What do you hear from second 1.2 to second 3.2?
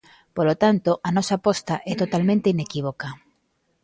aposta é totalmente inequívoca.